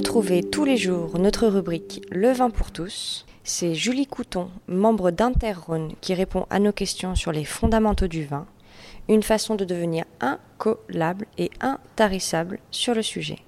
[0.00, 3.26] Retrouvez tous les jours notre rubrique Le vin pour tous.
[3.44, 8.46] C'est Julie Couton, membre d'Interrhône, qui répond à nos questions sur les fondamentaux du vin,
[9.10, 13.40] une façon de devenir incollable et intarissable sur le sujet.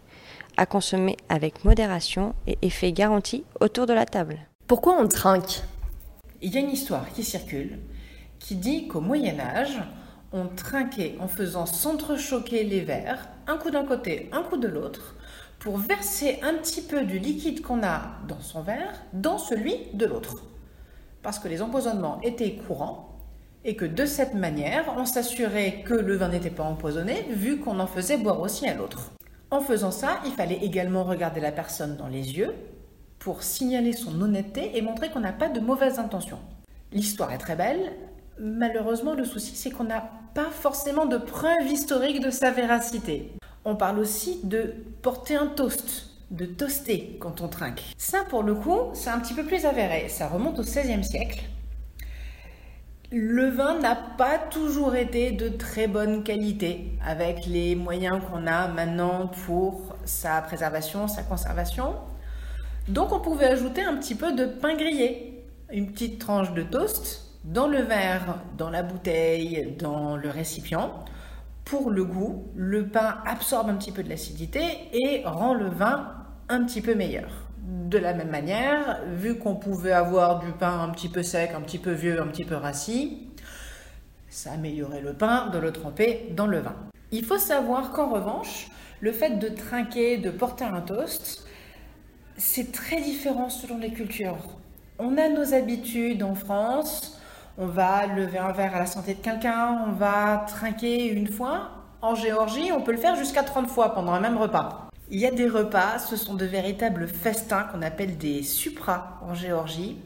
[0.58, 4.38] À consommer avec modération et effet garanti autour de la table.
[4.66, 5.62] Pourquoi on trinque?
[6.42, 7.78] Il y a une histoire qui circule
[8.38, 9.78] qui dit qu'au Moyen Âge,
[10.32, 15.14] on trinquait en faisant s'entrechoquer les verres, un coup d'un côté, un coup de l'autre,
[15.62, 20.06] pour verser un petit peu du liquide qu'on a dans son verre dans celui de
[20.06, 20.42] l'autre.
[21.22, 23.16] Parce que les empoisonnements étaient courants
[23.64, 27.78] et que de cette manière, on s'assurait que le vin n'était pas empoisonné vu qu'on
[27.78, 29.12] en faisait boire aussi à l'autre.
[29.52, 32.52] En faisant ça, il fallait également regarder la personne dans les yeux
[33.20, 36.40] pour signaler son honnêteté et montrer qu'on n'a pas de mauvaises intentions.
[36.90, 37.92] L'histoire est très belle.
[38.40, 43.30] Malheureusement, le souci, c'est qu'on n'a pas forcément de preuves historiques de sa véracité.
[43.64, 47.82] On parle aussi de porter un toast, de toaster quand on trinque.
[47.96, 50.08] Ça, pour le coup, c'est un petit peu plus avéré.
[50.08, 51.44] Ça remonte au XVIe siècle.
[53.12, 58.68] Le vin n'a pas toujours été de très bonne qualité avec les moyens qu'on a
[58.68, 61.94] maintenant pour sa préservation, sa conservation.
[62.88, 67.22] Donc on pouvait ajouter un petit peu de pain grillé, une petite tranche de toast
[67.44, 71.04] dans le verre, dans la bouteille, dans le récipient.
[71.72, 76.12] Pour le goût, le pain absorbe un petit peu de l'acidité et rend le vin
[76.50, 77.30] un petit peu meilleur.
[77.62, 81.62] De la même manière, vu qu'on pouvait avoir du pain un petit peu sec, un
[81.62, 83.26] petit peu vieux, un petit peu rassis,
[84.28, 86.76] ça améliorait le pain de le tremper dans le vin.
[87.10, 88.68] Il faut savoir qu'en revanche,
[89.00, 91.46] le fait de trinquer, de porter un toast,
[92.36, 94.58] c'est très différent selon les cultures.
[94.98, 97.11] On a nos habitudes en France,
[97.58, 101.70] on va lever un verre à la santé de quelqu'un, on va trinquer une fois.
[102.00, 104.88] En Géorgie, on peut le faire jusqu'à 30 fois pendant un même repas.
[105.10, 109.34] Il y a des repas, ce sont de véritables festins qu'on appelle des supras en
[109.34, 109.98] Géorgie,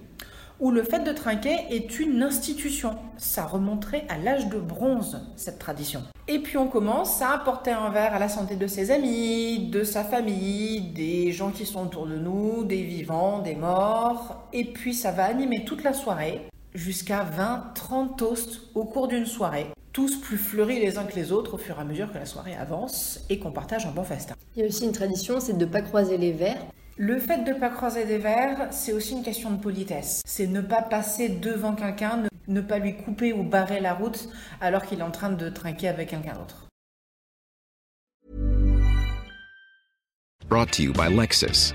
[0.58, 2.96] où le fait de trinquer est une institution.
[3.16, 6.02] Ça remonterait à l'âge de bronze, cette tradition.
[6.28, 9.84] Et puis on commence à apporter un verre à la santé de ses amis, de
[9.84, 14.48] sa famille, des gens qui sont autour de nous, des vivants, des morts.
[14.52, 19.66] Et puis ça va animer toute la soirée, jusqu'à 20-30 toasts au cours d'une soirée.
[19.92, 22.26] Tous plus fleuris les uns que les autres au fur et à mesure que la
[22.26, 24.34] soirée avance et qu'on partage un bon festin.
[24.54, 26.62] Il y a aussi une tradition, c'est de ne pas croiser les verres.
[26.98, 30.22] Le fait de ne pas croiser des verres, c'est aussi une question de politesse.
[30.26, 34.28] C'est ne pas passer devant quelqu'un, ne, ne pas lui couper ou barrer la route
[34.60, 36.66] alors qu'il est en train de trinquer avec quelqu'un d'autre.
[40.48, 41.75] Brought to you by Lexus.